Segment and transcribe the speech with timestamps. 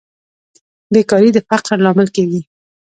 [0.93, 2.41] بیکاري د فقر لامل کیږي